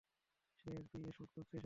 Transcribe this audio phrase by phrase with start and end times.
[0.59, 1.59] সে বিয়ে শোট করতে এসেছে।